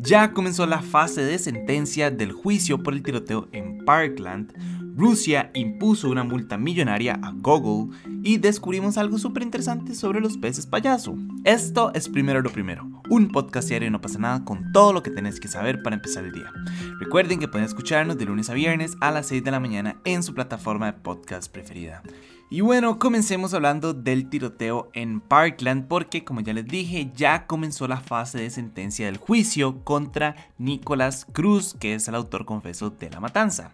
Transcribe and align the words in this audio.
Ya 0.00 0.32
comenzó 0.32 0.64
la 0.66 0.80
fase 0.80 1.22
de 1.22 1.38
sentencia 1.38 2.10
del 2.10 2.32
juicio 2.32 2.82
por 2.82 2.94
el 2.94 3.02
tiroteo 3.02 3.48
en 3.52 3.84
Parkland. 3.84 4.52
Rusia 4.96 5.50
impuso 5.54 6.08
una 6.08 6.24
multa 6.24 6.56
millonaria 6.56 7.18
a 7.22 7.32
Google 7.32 7.96
y 8.22 8.38
descubrimos 8.38 8.96
algo 8.96 9.18
súper 9.18 9.42
interesante 9.42 9.94
sobre 9.94 10.20
los 10.20 10.38
peces 10.38 10.66
payaso. 10.66 11.16
Esto 11.44 11.92
es 11.94 12.08
primero 12.08 12.42
lo 12.42 12.50
primero, 12.50 12.88
un 13.10 13.28
podcast 13.28 13.68
diario 13.68 13.90
no 13.90 14.00
pasa 14.00 14.18
nada 14.18 14.44
con 14.44 14.72
todo 14.72 14.92
lo 14.92 15.02
que 15.02 15.10
tenés 15.10 15.40
que 15.40 15.48
saber 15.48 15.82
para 15.82 15.96
empezar 15.96 16.24
el 16.24 16.32
día. 16.32 16.52
Recuerden 17.00 17.38
que 17.38 17.48
pueden 17.48 17.66
escucharnos 17.66 18.18
de 18.18 18.24
lunes 18.24 18.50
a 18.50 18.54
viernes 18.54 18.96
a 19.00 19.10
las 19.10 19.26
6 19.26 19.44
de 19.44 19.50
la 19.50 19.60
mañana 19.60 20.00
en 20.04 20.22
su 20.22 20.34
plataforma 20.34 20.86
de 20.86 20.92
podcast 20.94 21.52
preferida. 21.52 22.02
Y 22.50 22.62
bueno, 22.62 22.98
comencemos 22.98 23.52
hablando 23.52 23.92
del 23.92 24.30
tiroteo 24.30 24.88
en 24.94 25.20
Parkland 25.20 25.86
porque 25.86 26.24
como 26.24 26.40
ya 26.40 26.54
les 26.54 26.66
dije, 26.66 27.10
ya 27.14 27.46
comenzó 27.46 27.86
la 27.86 28.00
fase 28.00 28.38
de 28.38 28.48
sentencia 28.48 29.04
del 29.04 29.18
juicio 29.18 29.84
contra 29.84 30.34
Nicolás 30.56 31.26
Cruz, 31.30 31.76
que 31.78 31.92
es 31.92 32.08
el 32.08 32.14
autor 32.14 32.46
confeso 32.46 32.88
de 32.88 33.10
la 33.10 33.20
matanza. 33.20 33.70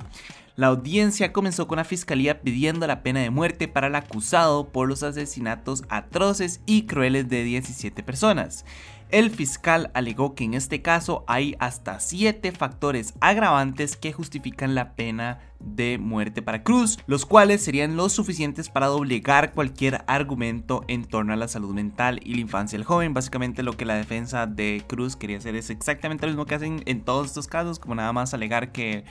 La 0.57 0.69
audiencia 0.69 1.33
comenzó 1.33 1.69
con 1.69 1.77
la 1.77 1.85
fiscalía 1.85 2.41
pidiendo 2.41 2.89
la 2.89 3.05
pena 3.05 3.21
de 3.21 3.31
muerte 3.31 3.69
para 3.69 3.87
el 3.87 3.95
acusado 3.95 4.69
por 4.69 4.89
los 4.89 5.05
asesinatos 5.05 5.85
atroces 5.89 6.61
y 6.67 6.87
crueles 6.87 7.29
de 7.29 7.45
17 7.45 8.03
personas. 8.03 8.65
El 9.11 9.31
fiscal 9.31 9.93
alegó 9.95 10.35
que 10.35 10.43
en 10.43 10.55
este 10.55 10.83
caso 10.83 11.25
hay 11.29 11.55
hasta 11.61 12.01
7 12.01 12.51
factores 12.51 13.15
agravantes 13.21 13.97
que 13.97 14.13
justifican 14.13 14.75
la 14.75 14.95
pena 14.95 15.39
de 15.65 15.99
muerte 15.99 16.43
para 16.43 16.63
Cruz, 16.63 16.99
los 17.07 17.27
cuales 17.27 17.63
serían 17.63 17.97
los 17.97 18.13
suficientes 18.13 18.69
para 18.69 18.87
doblegar 18.87 19.53
cualquier 19.53 20.05
argumento 20.07 20.85
en 20.89 21.05
torno 21.05 21.33
a 21.33 21.37
la 21.37 21.49
salud 21.49 21.75
mental 21.75 22.21
y 22.25 22.35
la 22.35 22.41
infancia 22.41 22.79
del 22.79 22.87
joven. 22.87 23.15
Básicamente 23.15 23.63
lo 23.63 23.77
que 23.77 23.85
la 23.85 23.95
defensa 23.95 24.47
de 24.47 24.85
Cruz 24.87 25.17
quería 25.17 25.39
hacer 25.39 25.57
es 25.57 25.71
exactamente 25.71 26.27
lo 26.27 26.33
mismo 26.33 26.47
que 26.47 26.55
hacen 26.55 26.83
en 26.87 27.03
todos 27.03 27.29
estos 27.29 27.49
casos, 27.49 27.79
como 27.79 27.95
nada 27.95 28.13
más 28.13 28.35
alegar 28.35 28.73
que 28.73 29.05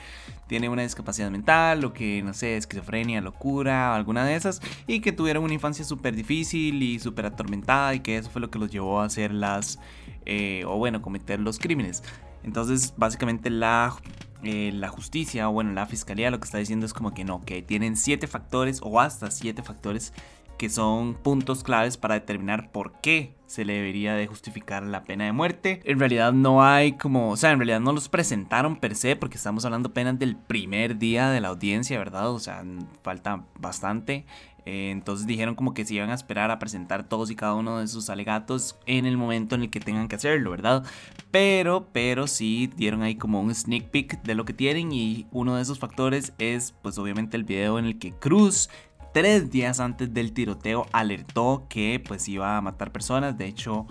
tiene 0.46 0.68
una 0.68 0.82
discapacidad 0.82 1.30
mental 1.30 1.84
o 1.84 1.92
que, 1.92 2.22
no 2.22 2.34
sé, 2.34 2.56
esquizofrenia, 2.56 3.20
locura 3.20 3.94
alguna 3.94 4.24
de 4.24 4.36
esas, 4.36 4.60
y 4.86 5.00
que 5.00 5.12
tuvieron 5.12 5.44
una 5.44 5.54
infancia 5.54 5.84
súper 5.84 6.14
difícil 6.14 6.82
y 6.82 6.98
súper 6.98 7.26
atormentada 7.26 7.94
y 7.94 8.00
que 8.00 8.16
eso 8.16 8.30
fue 8.30 8.40
lo 8.40 8.50
que 8.50 8.58
los 8.58 8.70
llevó 8.70 9.00
a 9.00 9.04
hacer 9.04 9.32
las, 9.32 9.78
eh, 10.26 10.64
o 10.66 10.76
bueno, 10.76 11.02
cometer 11.02 11.40
los 11.40 11.58
crímenes. 11.58 12.02
Entonces, 12.44 12.94
básicamente 12.96 13.50
la 13.50 13.96
eh, 14.44 14.72
la 14.74 14.88
justicia 14.88 15.48
o 15.48 15.52
bueno, 15.52 15.72
la 15.72 15.86
fiscalía 15.86 16.30
lo 16.30 16.38
que 16.38 16.44
está 16.44 16.58
diciendo 16.58 16.84
es 16.84 16.92
como 16.92 17.14
que 17.14 17.24
no, 17.24 17.40
que 17.40 17.62
tienen 17.62 17.96
siete 17.96 18.26
factores 18.26 18.80
o 18.82 19.00
hasta 19.00 19.30
siete 19.30 19.62
factores 19.62 20.12
que 20.58 20.68
son 20.68 21.14
puntos 21.14 21.64
claves 21.64 21.96
para 21.96 22.14
determinar 22.14 22.70
por 22.70 23.00
qué 23.00 23.34
se 23.46 23.64
le 23.64 23.74
debería 23.74 24.14
de 24.14 24.26
justificar 24.26 24.82
la 24.82 25.02
pena 25.02 25.24
de 25.24 25.32
muerte. 25.32 25.80
En 25.84 25.98
realidad 25.98 26.32
no 26.32 26.62
hay 26.64 26.92
como, 26.92 27.30
o 27.30 27.36
sea, 27.36 27.52
en 27.52 27.58
realidad 27.58 27.80
no 27.80 27.92
los 27.92 28.08
presentaron 28.08 28.76
per 28.76 28.94
se 28.94 29.16
porque 29.16 29.36
estamos 29.36 29.64
hablando 29.64 29.88
apenas 29.88 30.18
del 30.18 30.36
primer 30.36 30.98
día 30.98 31.30
de 31.30 31.40
la 31.40 31.48
audiencia, 31.48 31.98
¿verdad? 31.98 32.30
O 32.30 32.38
sea, 32.38 32.62
falta 33.02 33.44
bastante. 33.58 34.26
Eh, 34.66 34.90
entonces 34.90 35.26
dijeron 35.26 35.54
como 35.54 35.74
que 35.74 35.84
se 35.84 35.94
iban 35.94 36.10
a 36.10 36.14
esperar 36.14 36.50
a 36.50 36.58
presentar 36.58 37.06
todos 37.06 37.30
y 37.30 37.36
cada 37.36 37.54
uno 37.54 37.78
de 37.78 37.88
sus 37.88 38.08
alegatos 38.08 38.76
en 38.86 39.04
el 39.04 39.16
momento 39.16 39.54
en 39.54 39.62
el 39.62 39.70
que 39.70 39.80
tengan 39.80 40.08
que 40.08 40.16
hacerlo, 40.16 40.50
¿verdad? 40.50 40.84
Pero, 41.30 41.88
pero 41.92 42.26
sí 42.26 42.70
dieron 42.76 43.02
ahí 43.02 43.16
como 43.16 43.40
un 43.40 43.54
sneak 43.54 43.90
peek 43.90 44.22
de 44.22 44.34
lo 44.34 44.44
que 44.44 44.54
tienen 44.54 44.92
y 44.92 45.26
uno 45.32 45.56
de 45.56 45.62
esos 45.62 45.78
factores 45.78 46.32
es 46.38 46.74
pues 46.82 46.96
obviamente 46.98 47.36
el 47.36 47.44
video 47.44 47.78
en 47.78 47.84
el 47.84 47.98
que 47.98 48.12
Cruz 48.12 48.70
tres 49.12 49.50
días 49.50 49.80
antes 49.80 50.12
del 50.12 50.32
tiroteo 50.32 50.86
alertó 50.92 51.66
que 51.68 52.02
pues 52.04 52.28
iba 52.28 52.56
a 52.56 52.60
matar 52.60 52.90
personas, 52.90 53.38
de 53.38 53.46
hecho 53.46 53.86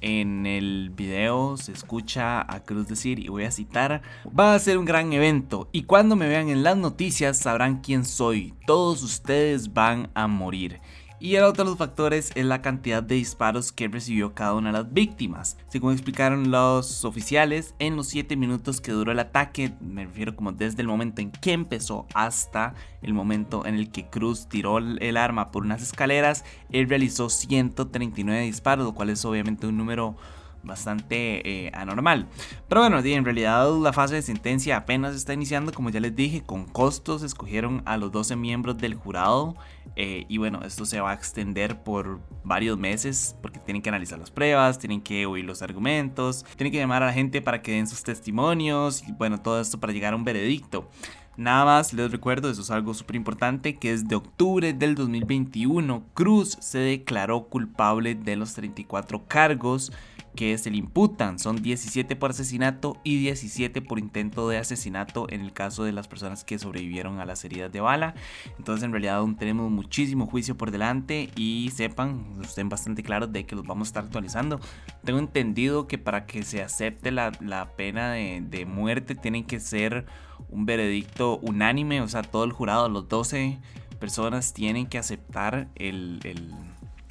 en 0.00 0.46
el 0.46 0.90
video 0.90 1.56
se 1.56 1.72
escucha 1.72 2.40
a 2.40 2.64
Cruz 2.64 2.88
decir, 2.88 3.18
y 3.18 3.28
voy 3.28 3.44
a 3.44 3.50
citar, 3.50 4.02
va 4.26 4.54
a 4.54 4.58
ser 4.58 4.78
un 4.78 4.84
gran 4.84 5.12
evento 5.12 5.68
y 5.72 5.82
cuando 5.82 6.16
me 6.16 6.28
vean 6.28 6.48
en 6.48 6.62
las 6.62 6.76
noticias 6.76 7.38
sabrán 7.38 7.80
quién 7.80 8.04
soy, 8.04 8.54
todos 8.66 9.02
ustedes 9.02 9.72
van 9.72 10.10
a 10.14 10.26
morir. 10.26 10.80
Y 11.22 11.34
el 11.34 11.44
otro 11.44 11.64
de 11.64 11.70
los 11.70 11.78
factores 11.78 12.32
es 12.34 12.46
la 12.46 12.62
cantidad 12.62 13.02
de 13.02 13.16
disparos 13.16 13.72
que 13.72 13.88
recibió 13.88 14.34
cada 14.34 14.54
una 14.54 14.72
de 14.72 14.78
las 14.78 14.90
víctimas. 14.90 15.58
Según 15.68 15.92
explicaron 15.92 16.50
los 16.50 17.04
oficiales, 17.04 17.74
en 17.78 17.94
los 17.94 18.08
7 18.08 18.36
minutos 18.36 18.80
que 18.80 18.92
duró 18.92 19.12
el 19.12 19.18
ataque, 19.18 19.74
me 19.82 20.06
refiero 20.06 20.34
como 20.34 20.52
desde 20.52 20.80
el 20.80 20.88
momento 20.88 21.20
en 21.20 21.30
que 21.30 21.52
empezó 21.52 22.06
hasta 22.14 22.74
el 23.02 23.12
momento 23.12 23.66
en 23.66 23.74
el 23.74 23.90
que 23.90 24.08
Cruz 24.08 24.48
tiró 24.48 24.78
el 24.78 25.16
arma 25.18 25.50
por 25.50 25.64
unas 25.64 25.82
escaleras, 25.82 26.42
él 26.70 26.88
realizó 26.88 27.28
139 27.28 28.40
disparos, 28.40 28.86
lo 28.86 28.94
cual 28.94 29.10
es 29.10 29.22
obviamente 29.26 29.66
un 29.66 29.76
número 29.76 30.16
bastante 30.62 31.66
eh, 31.66 31.70
anormal. 31.74 32.28
Pero 32.68 32.82
bueno, 32.82 32.98
en 32.98 33.24
realidad 33.24 33.70
la 33.80 33.92
fase 33.92 34.16
de 34.16 34.22
sentencia 34.22 34.76
apenas 34.76 35.14
está 35.14 35.34
iniciando, 35.34 35.72
como 35.72 35.90
ya 35.90 36.00
les 36.00 36.14
dije, 36.14 36.42
con 36.42 36.66
costos 36.66 37.22
escogieron 37.22 37.82
a 37.84 37.96
los 37.96 38.12
12 38.12 38.36
miembros 38.36 38.78
del 38.78 38.94
jurado 38.94 39.56
eh, 39.96 40.24
y 40.28 40.38
bueno, 40.38 40.60
esto 40.64 40.86
se 40.86 41.00
va 41.00 41.10
a 41.10 41.14
extender 41.14 41.82
por 41.82 42.20
varios 42.44 42.78
meses 42.78 43.36
porque 43.42 43.58
tienen 43.58 43.82
que 43.82 43.88
analizar 43.88 44.18
las 44.18 44.30
pruebas, 44.30 44.78
tienen 44.78 45.00
que 45.00 45.26
oír 45.26 45.44
los 45.44 45.62
argumentos, 45.62 46.44
tienen 46.56 46.72
que 46.72 46.78
llamar 46.78 47.02
a 47.02 47.06
la 47.06 47.12
gente 47.12 47.42
para 47.42 47.62
que 47.62 47.72
den 47.72 47.86
sus 47.86 48.02
testimonios 48.02 49.06
y 49.06 49.12
bueno, 49.12 49.40
todo 49.40 49.60
esto 49.60 49.80
para 49.80 49.92
llegar 49.92 50.12
a 50.12 50.16
un 50.16 50.24
veredicto. 50.24 50.88
Nada 51.36 51.64
más 51.64 51.92
les 51.92 52.10
recuerdo, 52.10 52.50
eso 52.50 52.60
es 52.60 52.70
algo 52.70 52.92
súper 52.92 53.16
importante, 53.16 53.76
que 53.76 53.92
es 53.92 54.06
de 54.06 54.16
octubre 54.16 54.74
del 54.74 54.94
2021, 54.94 56.02
Cruz 56.12 56.58
se 56.60 56.78
declaró 56.78 57.44
culpable 57.44 58.14
de 58.14 58.36
los 58.36 58.52
34 58.52 59.26
cargos 59.26 59.90
que 60.34 60.56
se 60.58 60.70
le 60.70 60.76
imputan. 60.76 61.38
Son 61.38 61.62
17 61.62 62.16
por 62.16 62.30
asesinato 62.30 62.96
y 63.04 63.18
17 63.18 63.82
por 63.82 63.98
intento 63.98 64.48
de 64.48 64.58
asesinato 64.58 65.26
en 65.30 65.40
el 65.40 65.52
caso 65.52 65.84
de 65.84 65.92
las 65.92 66.08
personas 66.08 66.44
que 66.44 66.58
sobrevivieron 66.58 67.20
a 67.20 67.24
las 67.24 67.44
heridas 67.44 67.72
de 67.72 67.80
bala. 67.80 68.14
Entonces 68.58 68.84
en 68.84 68.92
realidad 68.92 69.16
aún 69.16 69.36
tenemos 69.36 69.70
muchísimo 69.70 70.26
juicio 70.26 70.56
por 70.56 70.70
delante 70.70 71.30
y 71.36 71.70
sepan, 71.74 72.24
estén 72.42 72.68
bastante 72.68 73.02
claros 73.02 73.32
de 73.32 73.44
que 73.44 73.56
los 73.56 73.66
vamos 73.66 73.88
a 73.88 73.90
estar 73.90 74.04
actualizando. 74.04 74.60
Tengo 75.04 75.18
entendido 75.18 75.86
que 75.86 75.98
para 75.98 76.26
que 76.26 76.42
se 76.42 76.62
acepte 76.62 77.10
la, 77.10 77.32
pena 77.76 78.12
de, 78.12 78.66
muerte 78.66 79.14
tienen 79.14 79.44
que 79.44 79.60
ser 79.60 80.06
un 80.48 80.66
veredicto 80.66 81.38
unánime, 81.38 82.00
o 82.00 82.08
sea, 82.08 82.22
todo 82.22 82.44
el 82.44 82.52
jurado, 82.52 82.88
los 82.88 83.08
12 83.08 83.58
personas 83.98 84.52
tienen 84.52 84.86
que 84.86 84.98
aceptar 84.98 85.68
el, 85.74 86.20
el, 86.24 86.54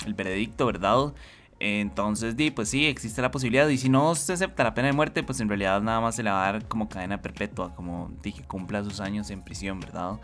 el 0.06 0.13
veredicto, 0.13 0.66
¿verdad? 0.66 1.13
Entonces, 1.59 2.38
di, 2.38 2.52
pues 2.52 2.70
sí, 2.70 2.86
existe 2.86 3.22
la 3.22 3.31
posibilidad. 3.31 3.68
Y 3.68 3.78
si 3.78 3.90
no 3.90 4.16
se 4.16 4.34
acepta 4.34 4.64
la 4.64 4.74
pena 4.74 4.88
de 4.88 4.94
muerte, 4.94 5.24
pues 5.24 5.40
en 5.42 5.50
realidad 5.50 5.81
nada 5.81 6.00
más 6.00 6.16
se 6.16 6.24
le 6.24 6.31
va 6.31 6.47
a 6.47 6.52
dar 6.53 6.68
como 6.68 6.88
cadena 6.88 7.22
perpetua, 7.22 7.75
como 7.75 8.12
dije, 8.24 8.44
cumpla 8.44 8.84
sus 8.84 9.00
años 9.00 9.30
en 9.30 9.44
prisión, 9.44 9.80
¿verdad? 9.80 10.20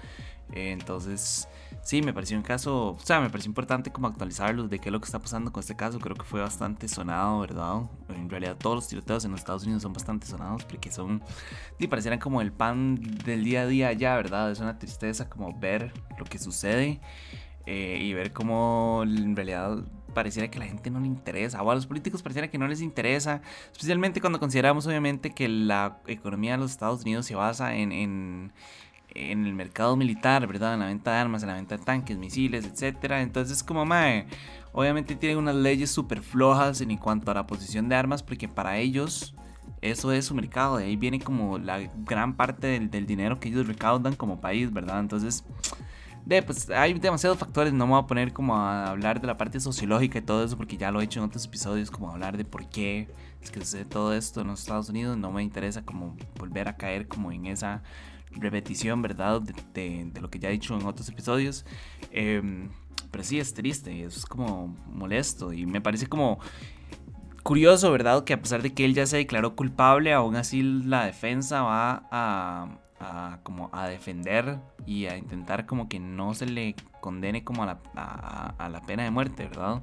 Entonces, 0.53 1.47
sí, 1.81 2.01
me 2.01 2.13
pareció 2.13 2.37
un 2.37 2.43
caso, 2.43 2.91
o 2.91 2.99
sea, 2.99 3.19
me 3.19 3.29
pareció 3.29 3.49
importante 3.49 3.91
como 3.91 4.07
actualizarlos 4.07 4.69
de 4.69 4.79
qué 4.79 4.89
es 4.89 4.93
lo 4.93 4.99
que 4.99 5.05
está 5.05 5.19
pasando 5.19 5.51
con 5.51 5.61
este 5.61 5.75
caso. 5.75 5.99
Creo 5.99 6.15
que 6.15 6.23
fue 6.23 6.39
bastante 6.39 6.87
sonado, 6.87 7.39
¿verdad? 7.39 7.81
En 8.09 8.29
realidad 8.29 8.55
todos 8.57 8.75
los 8.75 8.87
tiroteos 8.87 9.25
en 9.25 9.31
los 9.31 9.41
Estados 9.41 9.63
Unidos 9.63 9.83
son 9.83 9.93
bastante 9.93 10.27
sonados 10.27 10.63
porque 10.63 10.91
son, 10.91 11.21
sí, 11.79 11.87
parecieran 11.87 12.19
como 12.19 12.41
el 12.41 12.51
pan 12.51 12.95
del 13.25 13.43
día 13.43 13.61
a 13.61 13.67
día 13.67 13.93
ya, 13.93 14.15
¿verdad? 14.15 14.51
Es 14.51 14.59
una 14.59 14.77
tristeza 14.77 15.29
como 15.29 15.57
ver 15.57 15.91
lo 16.17 16.25
que 16.25 16.39
sucede 16.39 17.01
eh, 17.65 17.99
y 18.01 18.13
ver 18.13 18.31
cómo 18.31 19.01
en 19.03 19.35
realidad 19.35 19.83
pareciera 20.15 20.49
que 20.49 20.57
la 20.57 20.65
gente 20.65 20.89
no 20.89 20.99
le 20.99 21.05
interesa, 21.05 21.61
o 21.61 21.69
a 21.69 21.75
los 21.75 21.85
políticos 21.85 22.23
pareciera 22.23 22.49
que 22.49 22.57
no 22.57 22.67
les 22.67 22.81
interesa, 22.81 23.43
especialmente 23.71 24.19
cuando 24.19 24.39
consideramos 24.39 24.87
obviamente 24.87 25.29
que 25.29 25.47
la 25.47 25.99
economía 26.07 26.53
de 26.53 26.57
los 26.57 26.71
Estados 26.71 27.03
Unidos 27.03 27.27
se 27.27 27.35
basa 27.35 27.75
en, 27.75 27.91
en, 27.91 28.51
el 29.13 29.53
mercado 29.53 29.95
militar, 29.95 30.47
¿verdad? 30.47 30.73
En 30.73 30.79
la 30.79 30.87
venta 30.87 31.11
de 31.11 31.17
armas, 31.17 31.43
en 31.43 31.49
la 31.49 31.55
venta 31.55 31.77
de 31.77 31.83
tanques, 31.83 32.17
misiles, 32.17 32.65
etc. 32.65 33.11
Entonces, 33.19 33.63
como, 33.63 33.85
mae, 33.85 34.25
obviamente 34.73 35.15
tienen 35.15 35.37
unas 35.37 35.55
leyes 35.55 35.91
súper 35.91 36.21
flojas 36.21 36.81
en 36.81 36.97
cuanto 36.97 37.31
a 37.31 37.35
la 37.35 37.47
posición 37.47 37.87
de 37.87 37.95
armas, 37.95 38.23
porque 38.23 38.49
para 38.49 38.77
ellos 38.77 39.35
eso 39.81 40.11
es 40.11 40.25
su 40.25 40.33
mercado, 40.33 40.77
de 40.77 40.85
ahí 40.85 40.95
viene 40.95 41.19
como 41.19 41.59
la 41.59 41.79
gran 42.05 42.35
parte 42.35 42.79
del 42.79 43.05
dinero 43.05 43.39
que 43.39 43.49
ellos 43.49 43.67
recaudan 43.67 44.15
como 44.15 44.41
país, 44.41 44.73
¿verdad? 44.73 44.99
Entonces 44.99 45.45
de, 46.25 46.41
pues 46.41 46.69
hay 46.69 46.93
demasiados 46.93 47.37
factores, 47.37 47.71
no 47.71 47.85
me 47.85 47.93
voy 47.93 48.03
a 48.03 48.07
poner 48.07 48.33
como 48.33 48.55
a 48.55 48.87
hablar 48.87 49.21
de 49.21 49.27
la 49.27 49.37
parte 49.37 49.59
sociológica 49.59 50.19
y 50.19 50.21
todo 50.21 50.43
eso 50.43 50.57
porque 50.57 50.77
ya 50.77 50.91
lo 50.91 51.01
he 51.01 51.03
hecho 51.03 51.19
en 51.19 51.25
otros 51.25 51.45
episodios, 51.45 51.91
como 51.91 52.11
hablar 52.11 52.35
de 52.35 52.45
por 52.45 52.67
qué 52.67 53.07
es 53.41 53.51
que 53.51 53.59
sucede 53.59 53.85
todo 53.85 54.13
esto 54.13 54.41
en 54.41 54.47
los 54.47 54.61
Estados 54.61 54.89
Unidos, 54.89 55.17
no 55.17 55.31
me 55.31 55.43
interesa 55.43 55.85
como 55.85 56.17
volver 56.39 56.67
a 56.67 56.77
caer 56.77 57.07
como 57.07 57.31
en 57.31 57.45
esa 57.45 57.83
repetición, 58.31 59.01
¿verdad? 59.01 59.41
De, 59.41 60.11
lo 60.19 60.29
que 60.29 60.39
ya 60.39 60.49
he 60.49 60.53
dicho 60.53 60.75
en 60.77 60.85
otros 60.85 61.07
episodios. 61.09 61.65
Em, 62.11 62.69
pero 63.11 63.23
sí, 63.23 63.39
es 63.39 63.53
triste, 63.53 64.03
es 64.03 64.25
como 64.25 64.75
molesto 64.87 65.53
y 65.53 65.65
me 65.65 65.79
parece 65.79 66.07
como 66.07 66.39
curioso, 67.43 67.91
¿verdad? 67.91 68.23
Que 68.23 68.33
a 68.33 68.41
pesar 68.41 68.61
de 68.63 68.73
que 68.73 68.83
él 68.83 68.95
ya 68.95 69.05
se 69.05 69.17
declaró 69.17 69.55
culpable, 69.55 70.11
aún 70.11 70.35
así 70.35 70.63
la 70.63 71.05
defensa 71.05 71.61
va 71.61 72.07
a, 72.11 72.79
a, 73.05 73.39
como 73.43 73.69
a 73.73 73.87
defender 73.87 74.59
y 74.85 75.05
a 75.05 75.17
intentar 75.17 75.65
como 75.65 75.87
que 75.87 75.99
no 75.99 76.33
se 76.33 76.45
le 76.45 76.75
condene 77.01 77.43
como 77.43 77.63
a 77.63 77.65
la, 77.65 78.53
a, 78.57 78.69
la 78.69 78.81
pena 78.81 79.03
de 79.03 79.11
muerte, 79.11 79.47
¿verdad? 79.47 79.81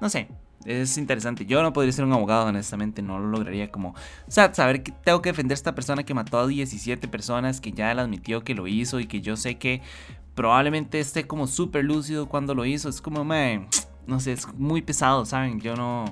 No 0.00 0.08
sé, 0.08 0.28
es 0.64 0.98
interesante. 0.98 1.46
Yo 1.46 1.62
no 1.62 1.72
podría 1.72 1.92
ser 1.92 2.04
un 2.04 2.12
abogado, 2.12 2.46
honestamente, 2.46 3.02
no 3.02 3.18
lo 3.18 3.28
lograría 3.28 3.70
como... 3.70 3.90
O 3.90 4.30
sea, 4.30 4.52
saber 4.54 4.82
que 4.82 4.92
tengo 4.92 5.22
que 5.22 5.30
defender 5.30 5.54
a 5.54 5.58
esta 5.58 5.74
persona 5.74 6.02
que 6.04 6.14
mató 6.14 6.38
a 6.38 6.46
17 6.46 7.06
personas, 7.08 7.60
que 7.60 7.72
ya 7.72 7.92
él 7.92 7.98
admitió 7.98 8.42
que 8.42 8.54
lo 8.54 8.66
hizo 8.66 9.00
y 9.00 9.06
que 9.06 9.20
yo 9.20 9.36
sé 9.36 9.56
que 9.56 9.82
probablemente 10.34 11.00
esté 11.00 11.26
como 11.26 11.46
súper 11.46 11.84
lúcido 11.84 12.28
cuando 12.28 12.54
lo 12.54 12.64
hizo. 12.64 12.88
Es 12.88 13.00
como, 13.00 13.24
me, 13.24 13.68
no 14.06 14.20
sé, 14.20 14.32
es 14.32 14.52
muy 14.54 14.82
pesado, 14.82 15.24
¿saben? 15.24 15.60
Yo 15.60 15.76
no... 15.76 16.04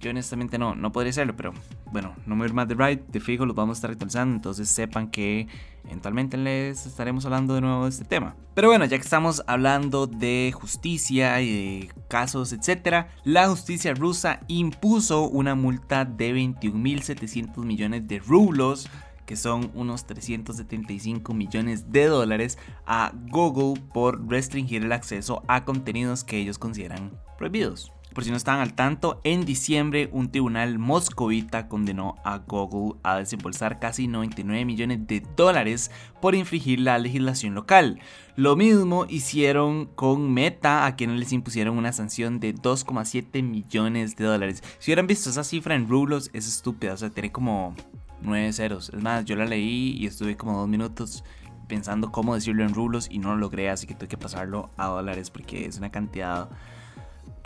Yo 0.00 0.10
honestamente 0.10 0.58
no, 0.58 0.74
no 0.74 0.92
podría 0.92 1.10
hacerlo, 1.10 1.34
pero 1.36 1.54
bueno, 1.90 2.14
no 2.26 2.36
me 2.36 2.46
más 2.48 2.68
de 2.68 2.74
Right, 2.74 3.06
de 3.06 3.20
fijo 3.20 3.46
los 3.46 3.56
vamos 3.56 3.76
a 3.76 3.78
estar 3.78 3.90
actualizando, 3.90 4.34
entonces 4.34 4.68
sepan 4.68 5.10
que 5.10 5.48
eventualmente 5.84 6.36
les 6.36 6.86
estaremos 6.86 7.24
hablando 7.24 7.54
de 7.54 7.60
nuevo 7.60 7.84
de 7.84 7.90
este 7.90 8.04
tema. 8.04 8.36
Pero 8.54 8.68
bueno, 8.68 8.84
ya 8.84 8.98
que 8.98 9.02
estamos 9.02 9.42
hablando 9.46 10.06
de 10.06 10.52
justicia 10.54 11.40
y 11.40 11.52
de 11.52 11.90
casos, 12.08 12.52
etc., 12.52 13.06
la 13.24 13.48
justicia 13.48 13.94
rusa 13.94 14.40
impuso 14.48 15.28
una 15.28 15.54
multa 15.54 16.04
de 16.04 16.34
21.700 16.34 17.64
millones 17.64 18.06
de 18.06 18.18
rublos 18.18 18.90
que 19.26 19.36
son 19.36 19.70
unos 19.74 20.06
375 20.06 21.32
millones 21.32 21.90
de 21.90 22.06
dólares 22.06 22.58
a 22.86 23.12
Google 23.30 23.80
por 23.92 24.28
restringir 24.28 24.84
el 24.84 24.92
acceso 24.92 25.42
a 25.48 25.64
contenidos 25.64 26.24
que 26.24 26.38
ellos 26.38 26.58
consideran 26.58 27.18
prohibidos. 27.38 27.93
Por 28.14 28.22
si 28.22 28.30
no 28.30 28.36
estaban 28.36 28.60
al 28.60 28.74
tanto, 28.74 29.20
en 29.24 29.44
diciembre 29.44 30.08
un 30.12 30.30
tribunal 30.30 30.78
moscovita 30.78 31.66
condenó 31.66 32.14
a 32.24 32.38
Google 32.38 32.98
a 33.02 33.16
desembolsar 33.16 33.80
casi 33.80 34.06
99 34.06 34.64
millones 34.64 35.04
de 35.08 35.20
dólares 35.36 35.90
por 36.20 36.36
infringir 36.36 36.78
la 36.78 36.96
legislación 36.98 37.54
local. 37.54 37.98
Lo 38.36 38.54
mismo 38.54 39.06
hicieron 39.08 39.86
con 39.86 40.32
Meta, 40.32 40.86
a 40.86 40.94
quienes 40.94 41.18
les 41.18 41.32
impusieron 41.32 41.76
una 41.76 41.92
sanción 41.92 42.38
de 42.38 42.54
2,7 42.54 43.42
millones 43.42 44.14
de 44.14 44.24
dólares. 44.24 44.62
Si 44.78 44.90
hubieran 44.90 45.08
visto 45.08 45.30
esa 45.30 45.42
cifra 45.42 45.74
en 45.74 45.88
rublos, 45.88 46.30
es 46.32 46.46
estúpida, 46.46 46.92
o 46.92 46.96
sea, 46.96 47.10
tiene 47.10 47.32
como 47.32 47.74
9 48.22 48.52
ceros. 48.52 48.90
Es 48.94 49.02
más, 49.02 49.24
yo 49.24 49.34
la 49.34 49.44
leí 49.44 49.90
y 49.98 50.06
estuve 50.06 50.36
como 50.36 50.56
dos 50.60 50.68
minutos 50.68 51.24
pensando 51.66 52.12
cómo 52.12 52.36
decirlo 52.36 52.62
en 52.62 52.74
rublos 52.74 53.08
y 53.10 53.18
no 53.18 53.30
lo 53.30 53.38
logré, 53.38 53.70
así 53.70 53.88
que 53.88 53.94
tuve 53.94 54.08
que 54.08 54.18
pasarlo 54.18 54.70
a 54.76 54.86
dólares 54.86 55.30
porque 55.30 55.66
es 55.66 55.78
una 55.78 55.90
cantidad 55.90 56.48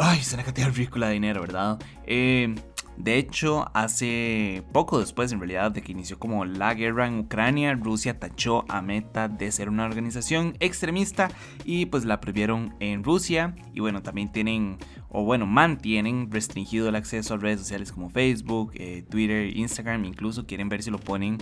Ay, 0.01 0.21
es 0.21 0.33
una 0.33 0.45
cantidad 0.45 0.73
ridícula 0.73 1.09
de 1.09 1.15
dinero, 1.15 1.41
¿verdad? 1.41 1.81
Eh, 2.07 2.55
de 2.97 3.19
hecho, 3.19 3.69
hace 3.75 4.63
poco 4.73 5.01
después, 5.01 5.33
en 5.33 5.41
realidad, 5.41 5.73
de 5.73 5.83
que 5.83 5.91
inició 5.91 6.21
como 6.21 6.45
la 6.45 6.75
guerra 6.75 7.09
en 7.09 7.19
Ucrania, 7.19 7.75
Rusia 7.75 8.21
tachó 8.21 8.65
a 8.69 8.81
Meta 8.81 9.27
de 9.27 9.51
ser 9.51 9.69
una 9.69 9.85
organización 9.87 10.57
extremista 10.61 11.29
y 11.65 11.87
pues 11.87 12.05
la 12.05 12.21
prohibieron 12.21 12.77
en 12.79 13.03
Rusia. 13.03 13.57
Y 13.75 13.81
bueno, 13.81 14.01
también 14.01 14.31
tienen, 14.31 14.79
o 15.09 15.25
bueno, 15.25 15.47
mantienen 15.47 16.31
restringido 16.31 16.89
el 16.89 16.95
acceso 16.95 17.35
a 17.35 17.37
redes 17.39 17.59
sociales 17.59 17.91
como 17.91 18.09
Facebook, 18.09 18.73
eh, 18.75 19.05
Twitter, 19.09 19.57
Instagram. 19.57 20.05
Incluso 20.05 20.47
quieren 20.47 20.69
ver 20.69 20.85
si 20.85 20.93
lo 20.93 20.99
ponen 20.99 21.39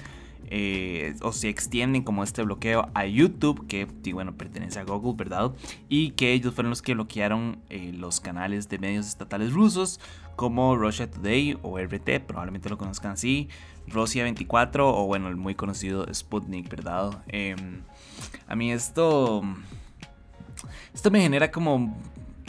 eh, 0.49 1.15
o 1.23 1.33
se 1.33 1.49
extienden 1.49 2.03
como 2.03 2.23
este 2.23 2.43
bloqueo 2.43 2.89
a 2.95 3.07
YouTube, 3.07 3.67
que 3.67 3.87
bueno, 4.13 4.37
pertenece 4.37 4.79
a 4.79 4.85
Google, 4.85 5.15
¿verdad? 5.17 5.53
Y 5.89 6.11
que 6.11 6.33
ellos 6.33 6.55
fueron 6.55 6.71
los 6.71 6.83
que 6.83 6.95
bloquearon 6.95 7.59
eh, 7.69 7.93
los 7.93 8.21
canales 8.21 8.69
de 8.69 8.79
medios 8.79 9.07
estatales 9.07 9.53
rusos 9.53 10.01
como 10.37 10.77
Russia 10.77 11.11
Today 11.11 11.59
o 11.63 11.79
RT, 11.79 12.21
probablemente 12.27 12.69
lo 12.69 12.79
conozcan 12.79 13.13
así, 13.13 13.49
Rusia 13.89 14.25
24 14.25 14.97
o 14.97 15.07
bueno, 15.07 15.29
el 15.29 15.37
muy 15.37 15.55
conocido 15.55 16.07
Sputnik, 16.13 16.69
¿verdad? 16.69 17.23
Em, 17.29 17.83
a 18.47 18.55
mí 18.55 18.73
esto... 18.73 19.43
Esto 20.95 21.11
me 21.11 21.21
genera 21.21 21.51
como 21.51 21.95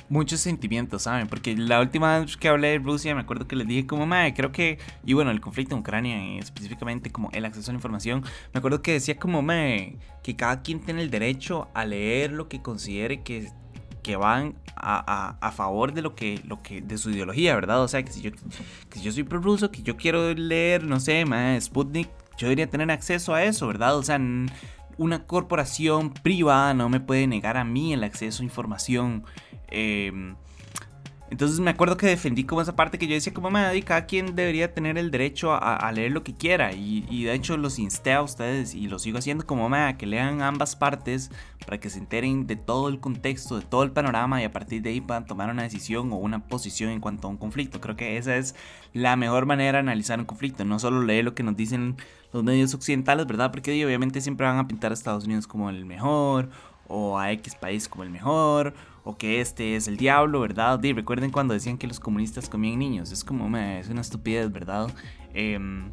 muchos 0.09 0.39
sentimientos, 0.39 1.04
¿saben? 1.04 1.27
Porque 1.27 1.56
la 1.56 1.80
última 1.80 2.19
vez 2.19 2.38
que 2.38 2.48
hablé 2.48 2.69
de 2.69 2.80
Rusia 2.80 3.13
me 3.15 3.21
acuerdo 3.21 3.48
que 3.48 3.56
les 3.56 3.68
dije 3.68 3.88
como, 3.88 4.06
madre, 4.06 4.33
creo 4.33 4.51
que, 4.51 4.80
y 5.06 5.13
bueno, 5.13 5.31
el 5.31 5.42
conflicto 5.42 5.75
en 5.75 5.81
Ucrania, 5.81 6.39
específicamente 6.39 7.12
como 7.12 7.30
el 7.33 7.45
acceso 7.45 7.71
a 7.71 7.74
la 7.74 7.77
información, 7.77 8.24
me 8.54 8.59
acuerdo 8.59 8.81
que 8.81 8.94
decía 8.94 9.18
como, 9.18 9.42
madre, 9.42 9.98
que 10.24 10.36
cada 10.36 10.62
quien 10.62 10.80
tiene 10.80 11.01
el 11.01 11.09
derecho 11.09 11.68
a 11.74 11.86
leer 11.86 12.31
lo 12.31 12.48
que 12.48 12.62
considere 12.62 13.21
que 13.21 13.51
que 14.07 14.15
van 14.15 14.56
a, 14.74 15.36
a, 15.42 15.51
favor 15.51 15.92
de 15.92 16.01
lo 16.01 16.15
que, 16.15 16.39
lo 16.45 16.63
que, 16.63 16.80
de 16.80 16.98
su 16.98 17.10
ideología, 17.10 17.53
¿verdad? 17.56 17.83
O 17.83 17.89
sea, 17.89 18.03
que 18.03 18.12
si 18.13 18.21
yo, 18.21 18.31
que 18.31 19.00
si 19.00 19.01
yo 19.01 19.12
soy 19.12 19.24
prorruso, 19.24 19.69
que 19.69 19.81
yo 19.81 19.98
quiero 19.98 20.33
leer, 20.33 20.86
no 20.86 21.01
sé, 21.01 21.25
más 21.25 21.65
Sputnik, 21.65 22.07
yo 22.38 22.48
debería 22.48 22.69
tener 22.69 22.89
acceso 22.89 23.33
a 23.33 23.44
eso, 23.44 23.68
¿verdad? 23.68 23.98
O 23.98 24.03
sea, 24.03 24.18
una 24.98 25.26
corporación 25.26 26.14
privada 26.14 26.74
no 26.74 26.90
me 26.90 27.00
puede 27.00 27.28
negar 27.28 27.58
a 27.58 27.64
mí 27.64 27.94
el 27.94 28.04
acceso 28.04 28.42
a 28.42 28.46
información 28.46 29.24
Em, 29.70 30.36
entonces 31.29 31.59
me 31.59 31.71
acuerdo 31.71 31.97
que 31.97 32.07
defendí 32.07 32.45
como 32.45 32.62
esa 32.62 32.75
parte 32.75 32.97
que 32.97 33.07
yo 33.07 33.13
decía 33.13 33.33
como 33.33 33.51
madre, 33.51 33.81
cada 33.83 34.06
quien 34.06 34.35
debería 34.35 34.74
tener 34.74 34.97
el 34.97 35.12
derecho 35.12 35.53
a, 35.53 35.91
leer 35.91 36.12
lo 36.12 36.24
que 36.24 36.33
quiera. 36.33 36.71
Y, 36.74 37.24
de 37.24 37.33
hecho 37.33 37.57
los 37.57 37.79
insté 37.79 38.13
a 38.13 38.21
ustedes 38.21 38.74
y 38.74 38.88
lo 38.88 38.97
sigo 38.97 39.18
haciendo 39.18 39.45
como 39.45 39.68
madre, 39.68 39.97
que 39.97 40.06
lean 40.06 40.41
ambas 40.41 40.75
partes 40.75 41.29
para 41.65 41.79
que 41.79 41.89
se 41.89 42.00
enteren 42.00 42.47
de 42.47 42.56
todo 42.56 42.88
el 42.88 43.00
contexto, 43.00 43.59
de 43.59 43.65
todo 43.65 43.83
el 43.83 43.91
panorama 43.91 44.41
y 44.41 44.45
a 44.45 44.51
partir 44.53 44.81
de 44.81 44.91
ahí 44.91 45.01
puedan 45.01 45.25
tomar 45.25 45.50
una 45.50 45.63
decisión 45.63 46.12
o 46.13 46.15
una 46.15 46.47
posición 46.47 46.91
en 46.91 47.01
cuanto 47.01 47.27
a 47.27 47.31
un 47.31 47.38
conflicto. 47.38 47.81
Creo 47.81 47.97
que 47.97 48.18
esa 48.18 48.38
es 48.38 48.56
la 48.94 49.18
mejor 49.18 49.45
manera 49.45 49.74
de 49.74 49.79
analizar 49.79 50.19
un 50.19 50.25
conflicto, 50.25 50.63
no 50.63 50.79
solo 50.79 51.03
leer 51.03 51.25
lo 51.25 51.35
que 51.35 51.44
nos 51.44 51.57
dicen 51.57 51.97
los 52.31 52.44
medios 52.44 52.74
occidentales, 52.74 53.27
¿verdad? 53.27 53.51
Porque 53.51 53.85
obviamente 53.85 54.21
siempre 54.21 54.47
van 54.47 54.59
a 54.59 54.68
pintar 54.68 54.91
a 54.91 54.94
Estados 54.94 55.25
Unidos 55.25 55.45
como 55.45 55.69
el 55.69 55.85
mejor 55.85 56.50
o 56.88 57.19
a 57.19 57.31
X 57.33 57.56
país 57.56 57.89
como 57.89 58.03
el 58.03 58.09
mejor 58.09 58.74
o 59.07 59.18
que 59.18 59.39
este 59.39 59.77
es 59.77 59.88
el 59.88 59.95
diablo, 59.95 60.42
¿verdad? 60.42 60.83
Y 60.83 60.92
recuerden 60.92 61.31
cuando 61.31 61.54
decían 61.54 61.77
que 61.77 61.88
los 61.88 61.98
comunistas 61.98 62.50
comían 62.50 62.77
niños, 62.80 63.13
es 63.13 63.24
como, 63.24 63.56
es 63.57 63.88
una 63.88 64.01
estupidez, 64.01 64.51
¿verdad? 64.51 64.94
Em, 65.33 65.92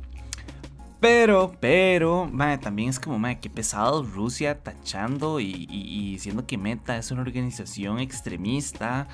pero, 0.99 1.55
pero, 1.61 2.29
también 2.61 2.89
es 2.89 2.99
como, 2.99 3.21
madre, 3.21 3.39
qué 3.41 3.49
pesado 3.49 4.03
Rusia 4.03 4.63
tachando 4.65 5.39
y, 5.39 5.67
diciendo 6.13 6.45
que 6.45 6.59
Meta 6.59 6.97
es 6.97 7.13
una 7.13 7.23
organización 7.23 8.01
extremista. 8.01 9.07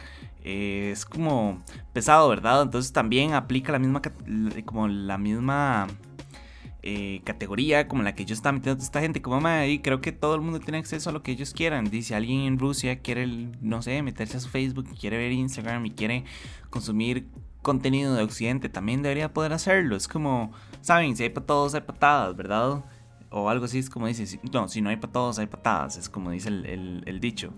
Eh, 0.44 0.90
es 0.92 1.04
como 1.04 1.62
pesado, 1.92 2.28
¿verdad? 2.30 2.62
Entonces 2.62 2.92
también 2.94 3.34
aplica 3.34 3.70
la 3.72 3.78
misma, 3.78 4.00
como 4.64 4.88
la 4.88 5.18
misma 5.18 5.88
eh, 6.82 7.20
categoría 7.24 7.88
como 7.88 8.02
la 8.02 8.14
que 8.14 8.24
yo 8.24 8.32
estaba 8.32 8.54
metiendo 8.54 8.80
a 8.80 8.84
esta 8.84 9.02
gente 9.02 9.20
como 9.20 9.36
mamá 9.36 9.66
y 9.66 9.80
creo 9.80 10.00
que 10.00 10.12
todo 10.12 10.34
el 10.34 10.40
mundo 10.40 10.60
tiene 10.60 10.78
acceso 10.78 11.10
a 11.10 11.12
lo 11.12 11.22
que 11.22 11.32
ellos 11.32 11.52
quieran 11.52 11.90
dice 11.90 12.14
alguien 12.14 12.40
en 12.40 12.58
Rusia 12.58 13.00
quiere 13.00 13.26
no 13.60 13.82
sé 13.82 14.02
meterse 14.02 14.38
a 14.38 14.40
su 14.40 14.48
Facebook 14.48 14.86
y 14.90 14.96
quiere 14.96 15.18
ver 15.18 15.30
Instagram 15.30 15.84
y 15.84 15.90
quiere 15.90 16.24
consumir 16.70 17.26
contenido 17.60 18.14
de 18.14 18.22
Occidente 18.22 18.70
también 18.70 19.02
debería 19.02 19.34
poder 19.34 19.52
hacerlo. 19.52 19.94
Es 19.94 20.08
como 20.08 20.52
saben 20.80 21.16
si 21.16 21.24
hay 21.24 21.28
para 21.28 21.44
todos 21.44 21.74
hay 21.74 21.82
patadas 21.82 22.34
verdad 22.34 22.82
o 23.28 23.50
algo 23.50 23.66
así 23.66 23.78
es 23.78 23.90
como 23.90 24.06
dice 24.06 24.40
no 24.50 24.66
si 24.66 24.80
no 24.80 24.88
hay 24.88 24.96
para 24.96 25.12
todos 25.12 25.38
hay 25.38 25.46
patadas 25.46 25.98
es 25.98 26.08
como 26.08 26.30
dice 26.30 26.48
el, 26.48 27.18
dicho. 27.20 27.52